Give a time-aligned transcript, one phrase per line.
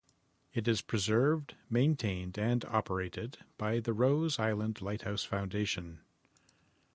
[0.51, 5.99] It is preserved, maintained and operated by The Rose Island Lighthouse Foundation.